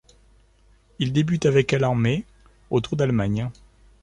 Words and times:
Il 0.97 1.13
débute 1.13 1.45
avec 1.45 1.73
elle 1.73 1.85
en 1.85 1.93
mai, 1.93 2.25
au 2.71 2.81
Tour 2.81 2.97
d'Allemagne. 2.97 3.51